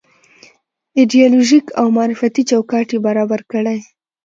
[0.99, 3.79] ایدیالوژيک او معرفتي چوکاټ یې برابر کړی.